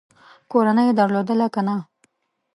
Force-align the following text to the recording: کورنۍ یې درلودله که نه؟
کورنۍ 0.51 0.83
یې 0.87 0.93
درلودله 0.99 1.47
که 1.53 1.61
نه؟ 1.67 1.75